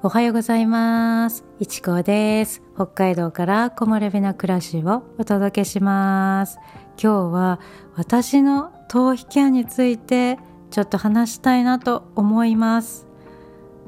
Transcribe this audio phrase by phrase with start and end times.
[0.00, 1.44] おはようございます。
[1.58, 2.62] いちこです。
[2.76, 6.60] 北海道から木漏れ日の暮らしをお届けします。
[7.02, 7.60] 今日は
[7.96, 10.38] 私の頭皮ケアについて
[10.70, 13.08] ちょっと話したいなと思います。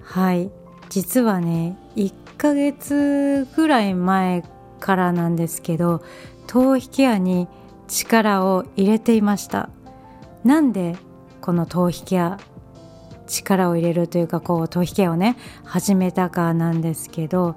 [0.02, 0.50] はい。
[0.88, 4.42] 実はね、1ヶ月ぐらい前
[4.80, 6.02] からなんですけど、
[6.48, 7.46] 頭皮ケアに
[7.86, 9.70] 力を入れていました。
[10.43, 10.96] なんで
[11.40, 12.40] この頭皮ケア
[13.30, 17.57] 力を入れるというかこう頭皮ケアをね始めたかなんですけど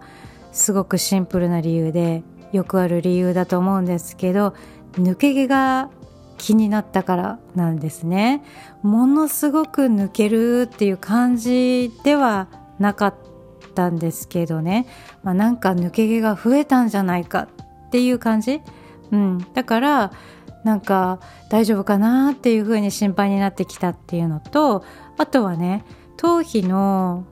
[0.51, 4.53] すごくシンプルな理由でよくある理由だと思うんですけど
[4.93, 5.89] 抜け毛が
[6.37, 8.43] 気になったからなんですね。
[8.81, 12.47] ものすごく抜けるっていう感じでは
[12.79, 13.15] なかっ
[13.75, 14.87] たんですけどね、
[15.23, 17.47] まあ、なんか抜け毛が増えたんじゃないか
[17.87, 18.61] っていう感じ、
[19.11, 20.11] うん、だから
[20.63, 24.83] なんか大丈夫かなっていう風に心配になってきたっていうのと
[25.17, 25.83] あとはね
[26.17, 27.25] 頭皮の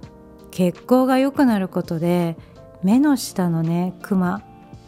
[0.52, 2.38] 血行が良くなることで
[2.84, 4.42] 目の下のねクマ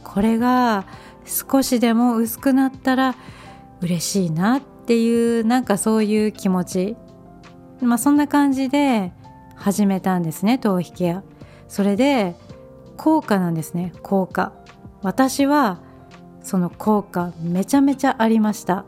[0.04, 0.86] これが
[1.26, 3.16] 少しでも薄くなったら
[3.82, 6.98] 嬉しいなっていうなんかそういう気持ち。
[7.82, 9.12] まあそんな感じで
[9.56, 11.24] 始めたんですね頭皮ケア。
[11.68, 12.36] それで
[12.98, 14.54] 効果なんですね効果。
[15.02, 15.82] 私は
[16.44, 18.86] その効果めちゃめちゃありました、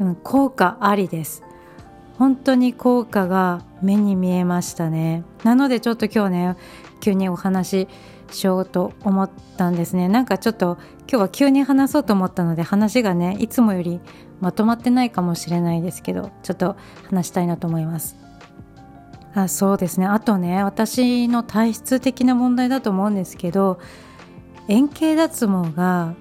[0.00, 1.42] うん、効果ありです。
[2.18, 5.24] 本当に効果が目に見えましたね。
[5.42, 6.56] なのでちょっと今日ね
[7.00, 7.88] 急にお話し
[8.30, 10.08] しようと思ったんですね。
[10.08, 14.00] なんかちょっと今日は急に話そうと思ったので話がねいつもより
[14.40, 16.76] まとまってないかもしれないですけどちょっと
[17.08, 18.16] 話したいなと思います。
[19.34, 20.06] あそうですね。
[20.06, 23.80] あとね私の体質的な問題だと思うんですけど
[24.68, 26.14] 円形脱毛が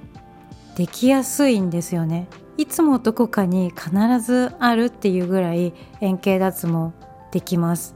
[0.75, 2.27] できやすいんですよね。
[2.57, 6.91] いつもどこかに必ずあるっていうぐらい円形脱毛
[7.31, 7.95] できます、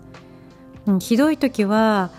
[0.87, 2.09] うん、ひどい時は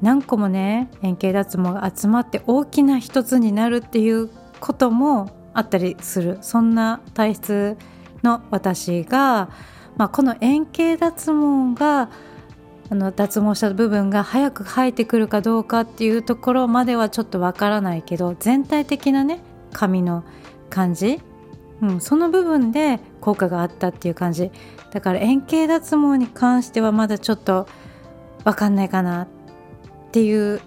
[0.00, 4.30] 何個もね円形脱毛が集まって大きな一つになるっていう
[4.60, 6.38] こともあったりする。
[6.42, 7.76] そんな体質
[8.22, 9.50] の私が、
[9.96, 12.08] まあ、この円形脱毛が
[12.90, 19.40] あの脱毛した部分が早く生えてくるかどうかっていうところまではちょっとわからないけど全体的なね
[19.74, 20.24] 髪の
[20.70, 21.20] 感じ。
[21.82, 24.50] うん、その部分で効果があったっていう感じ。
[24.92, 27.66] だから円形脱毛に関してはまだちょっと
[28.44, 29.28] 分かんないかなっ
[30.12, 30.60] ていう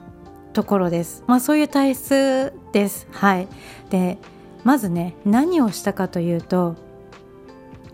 [0.53, 1.23] ところです。
[1.25, 3.07] まあそういう体質です。
[3.11, 3.47] はい。
[3.89, 4.19] で
[4.63, 6.75] まずね何をしたかというと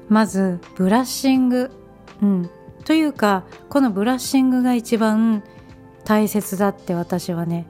[0.09, 1.71] まずブラッシング。
[2.21, 2.49] うん。
[2.83, 5.43] というかこのブラッシングが一番
[6.03, 7.65] 大切だって私はね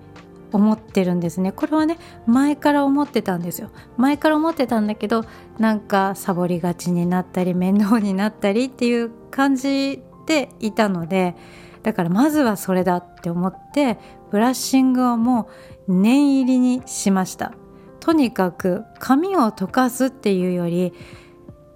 [0.54, 1.52] 思ってるんですね。
[1.52, 3.70] これはね前から思ってたんですよ。
[3.98, 5.26] 前から思ってたんだけど
[5.58, 11.36] なんかサボりがちになったり面倒になったりっていう感じでいたので
[11.82, 13.98] だからまずはそれだって思って
[14.32, 15.50] ブラッシングをも
[15.88, 17.54] う念入りにしました。
[18.00, 20.94] とにかく髪を溶かすっていうより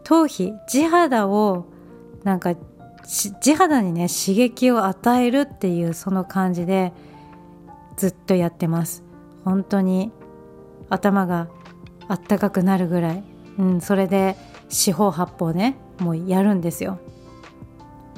[0.03, 1.65] 頭皮地肌を
[2.23, 2.55] なんか
[3.05, 6.91] 地肌にね刺激を与えるっていうその感じで
[7.97, 9.03] ずっとやってます。
[9.43, 10.11] 本当に
[10.89, 11.47] 頭が
[12.07, 13.23] あったかくなるぐらい、
[13.57, 14.37] うん、それで
[14.69, 16.99] 四方八方ねもうやるんですよ。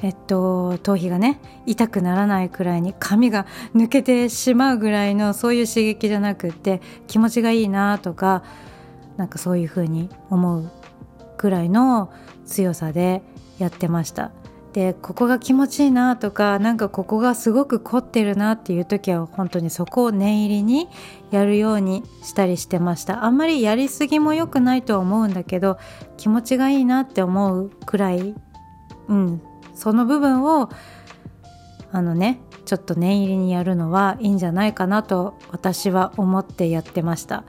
[0.02, 8.42] えっと頭皮がね痛くならないくらいに髪が抜けてしまうぐらいのそういう刺激じゃなくって気持ちがいいなとか
[9.16, 10.70] なんかそういう風に思う
[11.36, 12.10] くらいの
[12.46, 13.22] 強さで
[13.58, 14.32] やってました。
[14.72, 20.88] でここが気持ちいいなとかなんかここがすごく凝ってるなっていう時は本当にそこを念入りに
[21.32, 23.24] やるようにしたりしてました。
[23.24, 25.78] あんまりやりすぎも良くないとは思うんだけど
[26.16, 28.34] 気持ちがいいなって思うくらい
[29.08, 29.42] うん
[29.74, 30.70] その部分を
[31.90, 37.42] あのねちょっと念入りにやるのはいいんじゃないかなと私は思ってやってました。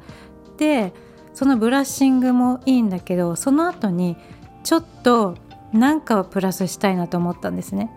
[0.58, 0.94] で
[1.34, 4.18] そのブラッシングもいいんだけどその後に
[4.64, 5.36] ちょっと
[5.74, 7.92] 何かをプラスしたいなと思ったんですね。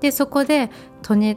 [0.00, 0.70] でそこで
[1.02, 1.36] トニ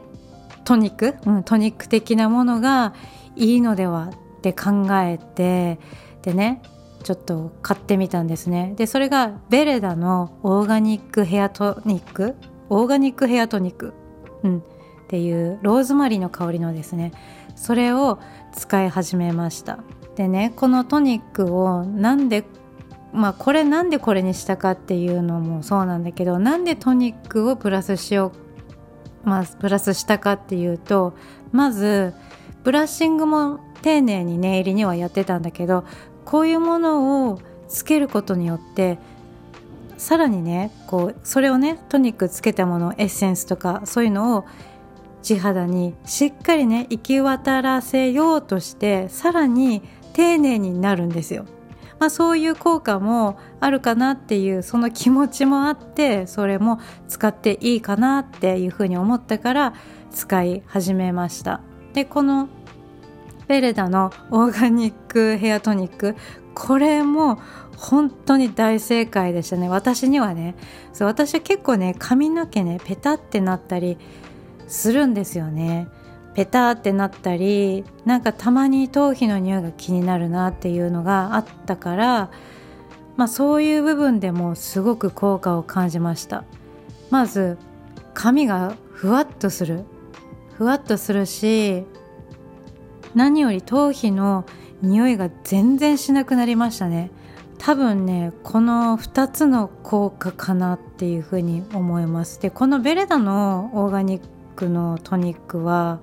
[0.64, 2.94] トニック、うん、トニック的なものが
[3.36, 5.78] いいのではって考えて
[6.22, 6.60] でね
[7.02, 8.74] ちょっと買ってみたんですね。
[8.76, 12.34] でそれがベレダのオーガニックヘアトニック？
[12.68, 13.94] オーガニックヘアトニック、
[14.42, 14.62] うん、っ
[15.08, 17.12] ていうローズマリーの香りのですね
[17.56, 18.18] それを
[18.54, 19.78] 使い始めました。
[20.16, 22.44] でねこのトニックをなんで
[23.12, 28.32] まあこれなんでこれにしたかっていうのもそうなんだけどなんでトニックをプラスしよ
[29.24, 31.16] うまあプラスしたかっていうと
[31.52, 32.14] まず
[32.64, 35.84] ブラッシングも丁寧に念入りにはやってたんだけど
[36.24, 38.98] こういうものをつけることによって
[39.96, 44.44] さらにねこうそれをねトニックつけたものエッセンスとかそういうのを
[45.22, 49.82] 地肌にしっかりね行き渡らせようとしてさらに
[50.12, 51.46] 丁寧になるんですよ。
[51.98, 59.74] まあ、そういう効果もあるかなっていうその気持ちもあってそれも使っていいかなっていうふうに思ったから
[60.10, 61.60] 使い始めました。
[61.92, 62.48] でこの
[63.48, 66.16] ベレダのオーガニックヘアトニック
[66.54, 67.40] これも
[67.76, 69.68] 本当に大正解でしたね。
[69.68, 70.54] 私にはね。
[70.92, 73.96] そう私は結構ね髪の毛ねペタってなったり
[74.66, 75.88] するんですよね。
[76.38, 82.30] ペタってなったりなんかたまに頭皮の匂いが気になるなっていうのがあったから
[83.16, 86.44] まあそういう部分でもすごく効果を感じました。
[87.10, 87.58] まず
[88.14, 89.82] 髪がふわっとする。
[90.56, 91.84] ふわっとするし
[93.16, 94.44] 何より頭皮の
[94.80, 97.10] 匂いが全然しなくなりましたね。
[97.58, 102.40] 多分ねこの2つの効果かなっていうふうに思います。
[102.40, 106.00] でこのベレダのオーガニックのトニックは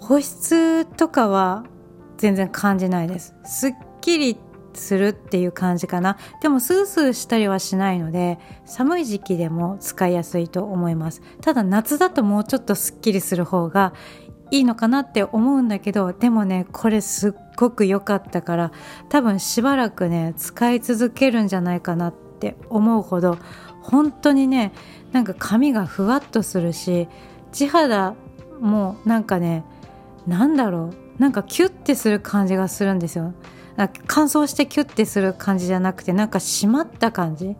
[0.00, 1.64] 保湿とかは
[2.16, 3.34] 全然感じないです。
[3.44, 4.38] すっきり
[4.72, 6.16] するっていう感じかな。
[6.40, 11.20] でもスースーしたりはしないので寒い時期でも使いやすいと思います。
[11.42, 13.92] ただ夏だともうちょっとすっきりする方が
[14.50, 18.72] いいのかなって思うんだけどでもねこれすっごく良かったから
[19.10, 23.36] 多分しばらくね使い続けるんじゃないかなって思うほど
[23.82, 24.72] 本当にね
[25.12, 27.08] なんか髪がふわっとするし
[27.52, 28.14] 地肌
[28.60, 29.64] もなんかね
[30.26, 33.34] なんだろうなんかキュッてする感じがするんですよ。
[34.06, 37.56] 乾燥してキュッてする感じじゃなくてなんか締まった感じ。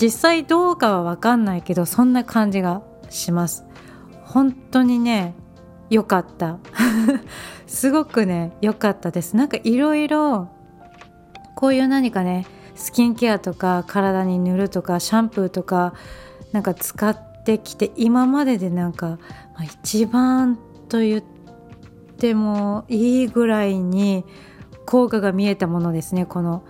[0.00, 3.64] 実際どうかは分かんないけどそんな感じがします。
[4.22, 5.34] 本当にね
[5.90, 6.58] 良かった。
[7.66, 9.36] すごくね良かったです。
[9.36, 10.48] なんかいろいろ
[11.54, 15.94] こういう何かねスキンケアとか体に塗るとかシャンプーとか
[16.52, 19.18] なんか使ってきて今まででなんか、
[19.54, 20.58] まあ、一番
[20.88, 21.22] と言っ
[22.18, 24.24] てもいいぐらいに
[24.86, 26.64] 効果が見えたものですねこの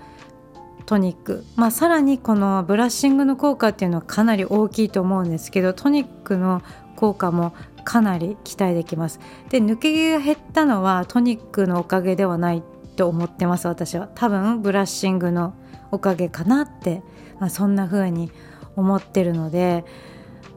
[0.87, 6.63] トニック、まあ、さらにこのブラッシングの効果っていうのはかなり大きいと思うんですけどトニックの
[6.97, 9.19] 効果もかなり期待できます。
[9.51, 12.63] で抜け毛が減ったのはトニックのおかげではない
[12.97, 14.09] と思ってます私は。
[14.15, 15.55] 多分ブラッシングの
[15.91, 17.03] おかげかなって、
[17.41, 18.31] まあ、そんな風に
[18.77, 19.85] 思ってるので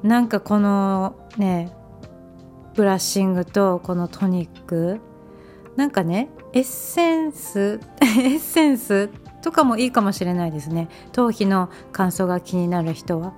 [0.03, 1.71] なんかこのね
[2.75, 5.00] ブラッシングとこのトニック
[5.75, 9.09] なんかねエッセンス エッセンス
[9.41, 10.89] とかもいいかもしれないですね。
[11.12, 13.33] 頭皮の乾燥が気になる人は。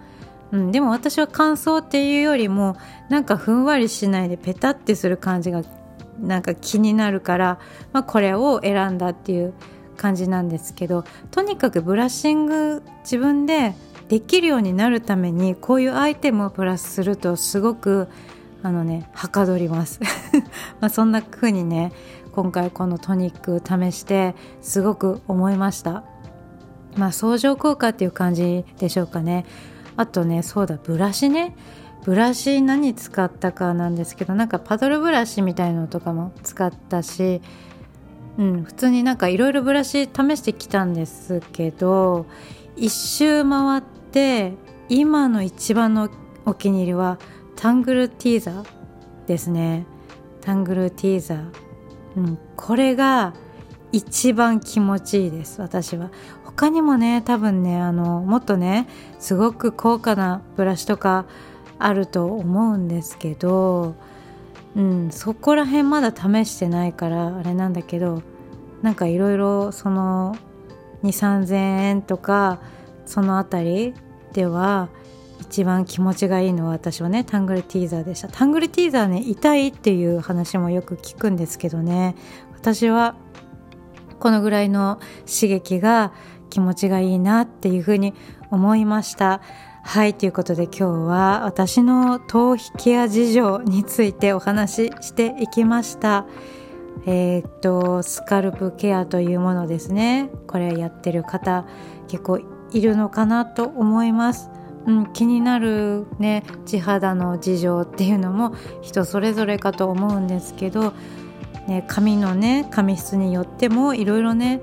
[0.51, 2.77] うん、でも私は乾燥っていうよりも
[3.09, 5.63] なんかふんわりしないでペタってする感じが
[6.19, 7.59] なんか気になるから、
[7.91, 9.53] まあ、これを選んだっていう
[9.97, 13.75] 感じなんですけどとにかくブラッシング自分で
[14.09, 18.07] できるようになるためにこういうアイテムをプラスするとすごく
[18.63, 19.99] あのねはかどります。
[20.79, 21.91] まあそんな風にね
[22.31, 26.03] 今回このトニック試してすごく思いました。
[26.95, 29.45] まあ相乗効果っていう感じでしょうかね。
[29.95, 31.55] あとねそうだブラシね。
[32.03, 37.41] ブラシ何使ったかなんですけどなんかパドルブラシみたいのとかも使ったし
[38.37, 42.25] うん普通になんかいろいろブラシ試してきたんですけど
[42.77, 43.83] 一周回っ
[44.17, 44.53] て
[44.89, 46.09] 今の一番の
[46.45, 47.19] お気に入りは
[47.55, 48.65] タングルティーザー
[49.27, 49.85] ですね。
[50.41, 51.35] タングルティーザ。
[51.35, 51.51] ー、
[52.15, 53.35] うん、これが
[53.91, 56.09] 一番気持ちいいです私は。
[56.45, 58.87] 他にもね多分ねあのもっとね
[59.19, 61.27] すごく高価なブラシとか
[61.77, 63.93] あると思うんですけど、
[64.75, 68.23] うん、そこら辺まだ試してないからあれなんだけど
[68.81, 70.35] なんかいろいろその
[71.03, 72.59] 2 3 0 0 0円とか
[73.05, 74.06] その辺り
[74.37, 74.89] では
[75.39, 78.27] 一番気持ちがいいのは私はねタングルティーザーでした。
[78.27, 82.15] タングルティーザーね痛いっていう話もよく聞くんですけどね。
[82.53, 83.15] 私は
[84.19, 86.13] このぐらいの刺激が
[86.51, 88.13] 気持ちがいいなっていうふうに
[88.51, 89.41] 思いました。
[89.81, 96.27] はいということで今日は私の頭皮ケア事情についてお話ししていきました。
[97.07, 100.29] えー、っとスカルプケアというものですね。
[100.45, 101.65] これやってる方
[102.07, 104.49] 結構いるのかなと思います。
[104.85, 110.93] うん、気になるね地肌の事情っていうのも人それぞれかと思うんですけど、
[111.67, 114.61] ね、髪のね髪質によってもいろいろね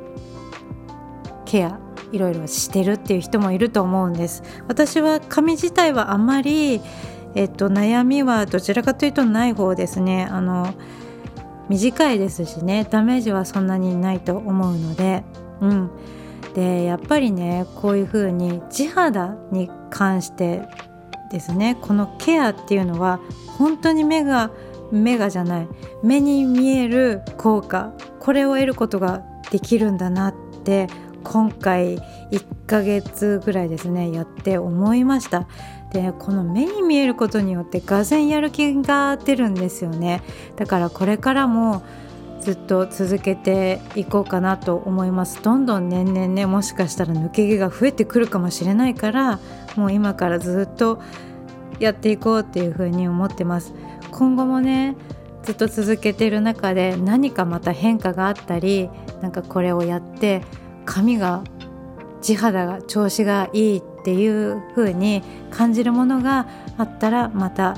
[1.44, 1.78] ケア
[2.11, 4.42] いろいろしてるっていう人もいると思うんです。
[4.66, 6.80] 私は髪自体はあまり、
[7.34, 10.26] えっと、悩みはどちらかというとない方ですね。
[10.30, 10.73] あの
[11.68, 15.23] 短いですしねダメージはそんなにないと思うので。
[15.61, 15.90] うん。
[16.54, 20.62] でやっぱりねこういう風に地肌に関して
[21.30, 23.20] ですねこのケアっていうのは
[23.58, 24.50] 本当に目が
[24.92, 25.68] 目がじゃない
[26.02, 30.34] 目に見える効果これを得ることができるんだなっ
[30.64, 30.87] て
[31.25, 31.99] 今回
[32.30, 35.49] 1ヶ月ぐらいですねやって思いました。
[35.92, 40.23] でこの目に見えることによってがぜやる気が出るんですよね。
[40.56, 41.82] だからこれからも
[42.41, 49.41] ずっと続けていこうかなと思いますどんどん年々ねもしかしたら抜け毛が増えてくるかもしれないから
[49.76, 51.00] もう今からずっと
[51.79, 53.73] やっていこうっていうふうに思ってます
[54.11, 54.97] 今後もね
[55.43, 58.88] ずっと続けてる中で何かまた変化があったり
[59.21, 60.43] なんかこれをやって
[60.85, 61.43] 髪が
[62.23, 66.47] 地肌が調子がいいっていう風に感じるものが
[66.79, 67.76] あったらまた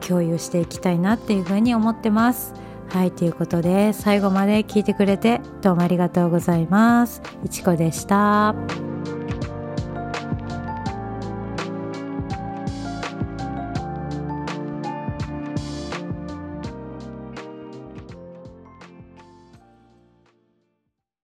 [0.00, 2.54] 共有していきたいなっていう風に思ってます。
[2.90, 7.22] はい、ということで最後まで聞いてくれてどうもありがとうございます。
[7.44, 8.54] いちこでした。